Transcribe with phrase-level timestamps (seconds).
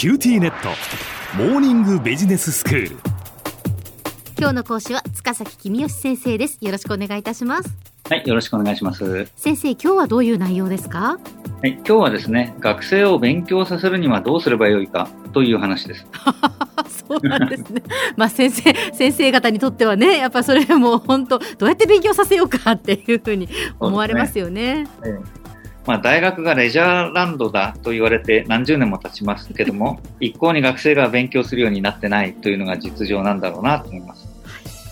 [0.00, 0.70] QTnet。
[1.36, 2.96] モーニングビジネススクール。
[4.38, 6.56] 今日の講師は塚崎公義先生です。
[6.62, 7.68] よろしくお願いいたします。
[8.08, 9.28] はい、よろしくお願いします。
[9.36, 11.18] 先生今日はどういう内容ですか？
[11.60, 16.06] はい、今日はですね、学生を勉強させるにはどうすればよいかという話です。
[17.06, 17.82] そうなんですね。
[18.16, 24.86] まあ先生先生方にとってはねやっぱそれもう本当どうやって勉強させようかっていうふうに思われますよね
[25.86, 34.28] まあ、大学がレジャーランドだと言われて何十年も経ちますけども、 一向に学生が勉強するようになってないというのが実情なんだろうなと思います。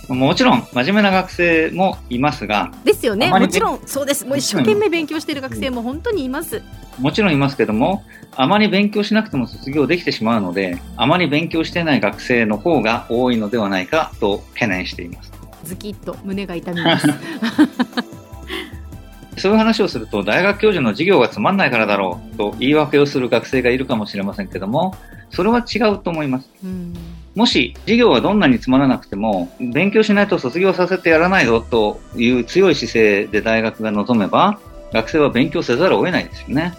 [0.08, 3.30] もちろん、真面目な学生もいますが、ですよね。
[3.30, 4.24] もちろんそうです。
[4.24, 6.62] もう一生懸命勉強している学生も本当にいます。
[6.98, 8.02] もちろんいますけども、
[8.34, 15.30] あまり勉強しなくても卒業できてしまうので、あまり勉強していない学生の方が多いのではないかと懸念しています。
[15.64, 17.06] ズキッと胸が痛みます
[19.38, 24.94] そういう話をすると、大学教授の授業がつまんないからだろうと言い訳をする学生がいるかもしれませんけども、
[25.30, 26.50] それは違うと思います。
[26.64, 26.94] うん
[27.38, 34.58] もし授業がどんなにつまらなくても、勉強しないと卒業させてやらないぞという強い姿勢で大学が望めば、
[34.92, 36.74] 学生は勉強せざるを得ないですよね。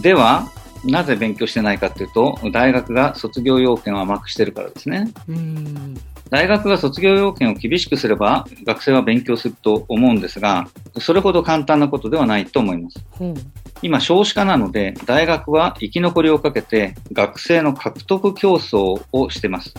[0.00, 0.48] では、
[0.84, 5.10] なぜ勉強してないかというと、大学が卒業要件を甘くしてるからですね。
[5.28, 6.00] うん
[6.32, 10.66] 大学が卒業要件を厳しくすれば、学生は勉強すると思うんですが、
[10.98, 13.04] それほど簡単なことではないと思います。
[13.10, 13.34] ほう
[13.82, 19.74] 今、少子化なので、大学は生き残りをかけて学生の獲得競争をしてます。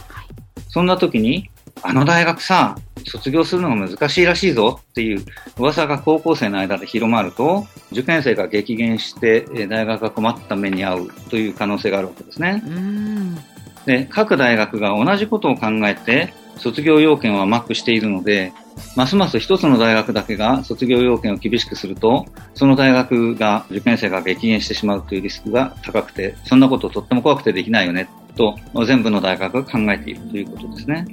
[0.69, 1.49] そんな時に、
[1.81, 5.25] あの大学さ、卒業するのが難しいらしいぞっていう
[5.57, 12.61] 噂が高校生の間で広まると、受験生が激減して、えー大学が困った目に遭うという可能性があるわけですね。
[12.63, 13.37] うん
[13.85, 18.53] で、各大学が同じことを考えて、卒業要件を甘くしているので、
[18.95, 31.05] ますます一つの大学だけが卒業要件を厳しくすると、その大学が受験生が激減してしまうというリスクが高くて、そんなこととっても怖くてできないよね、と全部の大学が考えているということですね。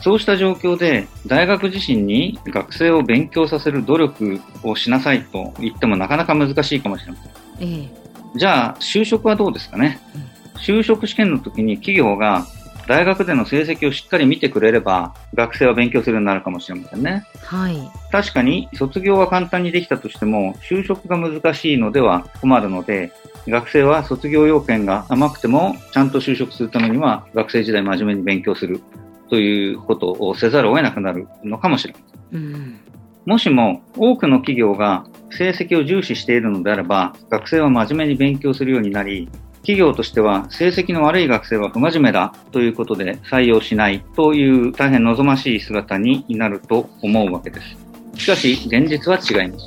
[0.00, 7.18] そうした状況で、大学自身に学生を勉強させる努力をしなさいと言ってもなかなか難しいかもしれま
[7.58, 7.68] せん。
[7.68, 8.02] ええ
[8.34, 10.00] じゃあ、就職はどうですかね？
[10.56, 12.46] 就職試験の時に企業が
[12.86, 17.24] 大学での成績をしっかり見てくれれば、学生は勉強するようになるかもしれませんね。
[17.44, 17.78] はい
[18.10, 23.12] 確かに、卒業は簡単にできたとしても、就職が難しいのでは困るので、
[23.48, 28.80] 学生は卒業要件が甘くても、ちゃんと就職するためには、学生時代真面目に勉強する
[29.30, 32.00] ということをせざるを得なくなるのかもしれま
[32.32, 32.40] せん。
[32.40, 32.78] うん
[33.24, 39.28] もしも多くの企業が成績を重視しているのであれば、学生は真面目に勉強するようになり、
[39.62, 47.76] 企業としては成績の悪い学生は不真面目だということで採用しないという大変望ましい姿になると思うわけです。
[48.20, 49.66] しかし現実は違います。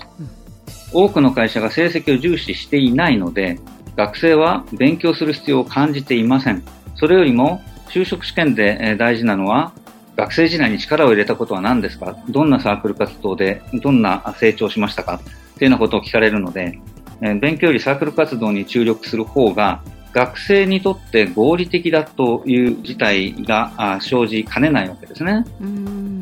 [0.94, 3.59] 多くの会社が成績を重視していないので、
[3.95, 6.63] 学生は勉強する必要を感じていません。
[6.95, 9.73] それよりも就職試験で大事なのは
[10.17, 12.17] 学生時代に力を入れたことは何ですか？
[12.29, 15.16] どんなサークル活動でどんな成長しましたか？
[15.16, 16.79] っていうようなことを聞かれるので、
[17.22, 25.46] 勉強よりサークル活動に注力する方が学生にとって合理的だという事態があ生じかねないわけですね。
[25.59, 26.16] うん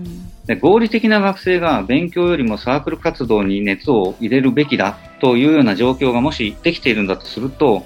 [0.46, 7.86] で合理的な学生が勉強よりもサークル活動に熱を入れるべきだというような状況がもしできているんだとすると、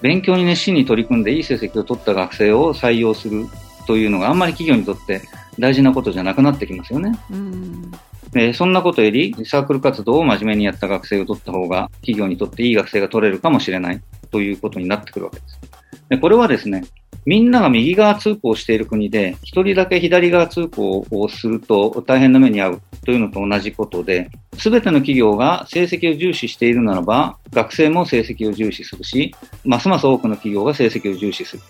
[0.00, 3.46] 勉強に熱心に取り組んでいい成績を取った学生を採用する
[3.86, 5.22] というのがあんまり企業にとって
[5.58, 7.12] 大事なことじゃなくなってきますよね。
[7.30, 7.92] うん
[8.32, 15.60] でそんなことよりサークル活動を真面目にやった学生を取った方が企業にとっていい学生が取れるかもしれないということになってくるわけです。
[16.08, 16.84] でこれはですね、
[17.24, 31.62] みんなが右側通行している国で、一人だけ左側通行をすると大変な目に遭うというのと同じことで、すべての企業が成績を重視しているならば、学生も成績を重視するし、ますます多くの企業が成績を重視する。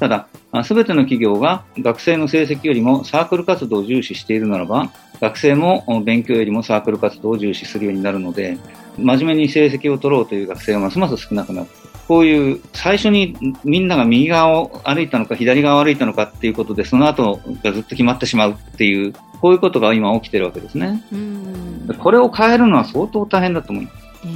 [0.00, 0.26] ただ、
[0.64, 4.90] すべての企業が学生の成績よりもサークル活動を重視しているならば、
[5.24, 8.58] 学生も勉強よりもサークル活動を重視するようになるので、
[8.98, 11.68] 真面目に成績を取ろうという学生はますます少なくなる。
[12.06, 21.02] こういう最初にみんなが右側を歩いたのか左側を歩いたのかっていうことで、その後がずっと決まってしまうっていう、こういうことが今起きてるわけですね。
[21.12, 23.96] うんこれを変えるのは相当大変だと思います。
[24.26, 24.28] え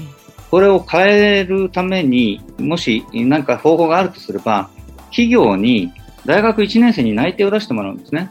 [0.50, 4.70] これを変えるために、もし何か方法があるとすれば、
[5.10, 5.92] 企業に
[6.24, 8.30] 大学1年生に内定を出してもらうんですね。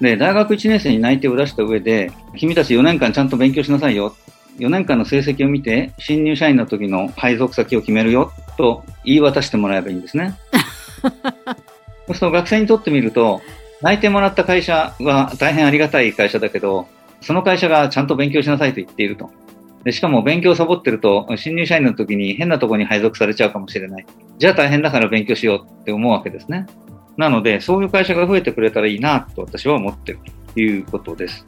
[0.00, 4.14] で、大学1年生に内定を出した上で、君たち4年間ちゃんと勉強しなさいよ。
[4.58, 10.34] 4年間の成績を見て、新入社員の時の配属先を決めるよ、と言い渡してもらえばいいんですね。
[12.06, 13.42] そうすると学生にとってみると、
[13.82, 16.88] 内定もらった会社は大変ありがたい会社だけど、
[17.20, 19.30] その会社がちゃんと勉強しなさいと言っていると。
[19.84, 24.06] でしかも勉強サボってると、新入社員の時に変なところに配属されちゃうかもしれない。
[24.38, 26.66] じゃあ大変だから勉強しようって思うわけですね。
[27.18, 30.20] なので、そういう会社が増えてくれたらいいなと私は思ってる
[30.54, 31.44] ということです。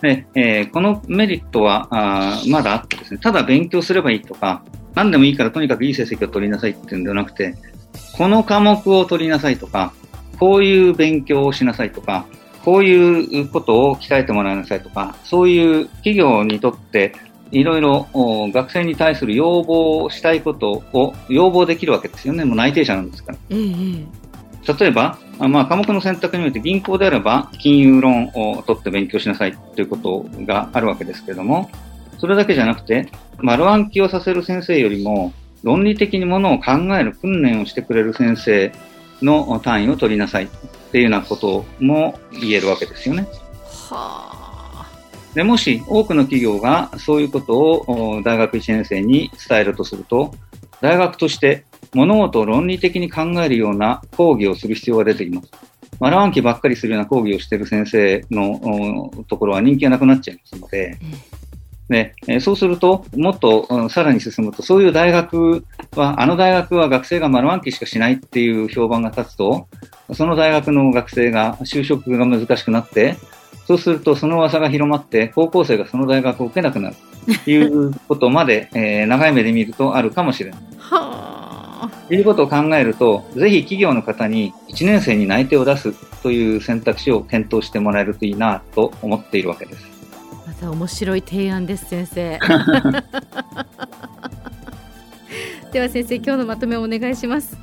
[0.00, 4.64] で えーこのメリットはあーまだあってですね、ただ勉強すればいいとか、
[4.94, 7.54] 何でもいいからとにかくいい成績を取りなさいっていうんではなくて、
[8.16, 9.92] この科目を取りなさいとか、
[10.40, 12.24] こういう勉強をしなさいとか、
[12.64, 17.12] こういうことを鍛えてもらいなさいとか、そういう企業にとって
[17.50, 22.46] いろいろお学生に対する要望したいことを要望できるわけですよね。
[22.46, 23.38] もう内定者なんですから。
[23.50, 24.23] えええ
[24.66, 31.70] 例えば、あまあ、科目の選択において銀行であれば金融論を取って勉強しなさいということがあるわけですけれども、
[32.18, 35.32] それだけじゃなくて、丸暗記をさせる先生よりも
[35.62, 38.72] 論理的にものを考える訓練をしてくれる先生
[39.22, 40.48] の単位を取りなさいっ
[40.92, 43.26] ていうようなことも言えるわけですよね。
[43.90, 44.44] はあ
[45.34, 50.32] でもし多くの企業がそういうことをお大学1年生に伝えるとすると、
[50.80, 51.64] 大学として
[51.94, 55.50] 物事を論理的に考えるような講義をする必要が出てきます。
[56.00, 60.98] 丸暗記ばっかりするような講義をしている先生のおところは人気がなくなっちゃいますので、
[61.88, 65.64] でえーそうすると、もっとうんさらに進むと、そういう大学
[65.94, 69.68] は、あの大学は学生が丸暗記しかしないっていう評判が立つと、
[70.14, 73.16] その大学の学生が就職が難しくなって、
[73.66, 76.96] そうするとその噂が広まって、高校生がその大学を受けなくなる
[77.44, 80.60] ということまで、えー長い目で見るとあるかもしれない。
[80.78, 81.43] はあと
[82.10, 85.92] いうことを考えると、ぜひ企業の方に1年生に内定を出す
[86.22, 89.94] という選択肢を検討してもらえるといいなと思っているわけです。
[90.46, 92.38] また面白い提案です先生
[95.72, 97.56] では先生今日のまとめをお願いします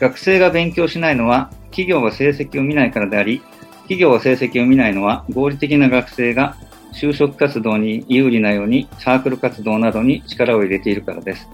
[0.00, 3.40] 学生が勉強しないのは企業が成績を見ないからであり、
[3.82, 6.56] 企業が成績を見ないのは合理的な学生が
[6.92, 11.48] 就職活動に有利なようにサークル活動などに力を入れているからです。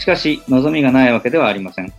[0.00, 1.92] しかし、望みがないわけではありません。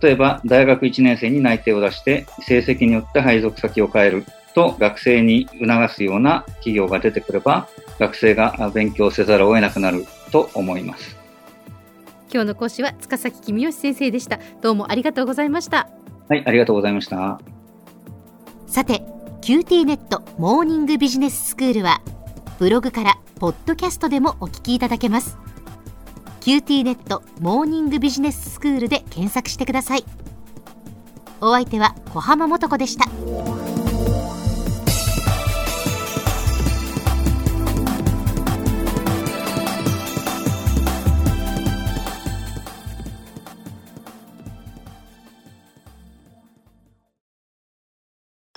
[0.00, 7.66] 例えば、大学1年生に内定を出して、成績によって配属先を変えると学生に促すような企業が出てくれば、
[7.98, 11.16] 学生が勉強せざるを得なくなると思います。
[12.32, 15.88] 今日の講師は塚崎君吉先生でしたどうもありがとうございました
[16.28, 17.40] はい、ありがとうございました。
[18.68, 19.02] さて
[19.40, 22.00] QT ネットモーニングビジネススクールは
[22.60, 25.38] ブログからポッドキャストでもお聞きいただけます
[26.40, 30.04] QT ネットモーニングビジネススクールで検索してください。
[31.42, 33.04] お相手は小浜もとこでした。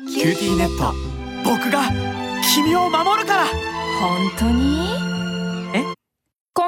[0.08, 0.94] QTnet
[1.44, 1.84] 僕が
[2.54, 3.46] 君を守るから。
[4.00, 5.03] 本当に？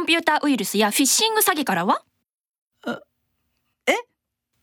[0.06, 2.04] コンピューターウイルスやフィッシング詐欺からは？
[3.88, 3.94] え？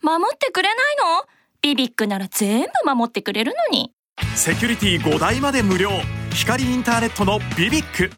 [0.00, 1.24] 守ってくれないの？
[1.60, 3.92] BBIQなら全部守ってくれるのに。
[4.36, 5.90] セキュリティ5台まで無料。
[6.32, 8.10] 光インターネットの BBIQ